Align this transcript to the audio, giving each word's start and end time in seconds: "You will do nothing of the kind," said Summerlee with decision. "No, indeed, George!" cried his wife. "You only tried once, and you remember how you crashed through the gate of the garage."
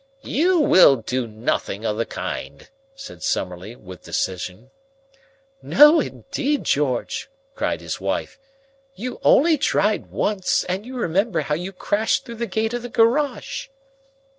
"You 0.23 0.59
will 0.59 0.95
do 0.95 1.27
nothing 1.27 1.85
of 1.85 1.95
the 1.95 2.07
kind," 2.07 2.67
said 2.95 3.21
Summerlee 3.21 3.75
with 3.75 4.01
decision. 4.01 4.71
"No, 5.61 5.99
indeed, 5.99 6.63
George!" 6.63 7.29
cried 7.53 7.81
his 7.81 8.01
wife. 8.01 8.39
"You 8.95 9.19
only 9.21 9.59
tried 9.59 10.07
once, 10.09 10.63
and 10.63 10.87
you 10.87 10.95
remember 10.95 11.41
how 11.41 11.53
you 11.53 11.71
crashed 11.71 12.25
through 12.25 12.37
the 12.41 12.47
gate 12.47 12.73
of 12.73 12.81
the 12.81 12.89
garage." 12.89 13.67